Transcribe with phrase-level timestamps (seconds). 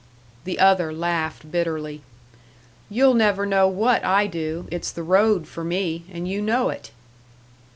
[0.45, 2.01] The other laughed bitterly.
[2.89, 4.67] "You'll never know what I do.
[4.71, 6.89] It's the road for me and you know it!"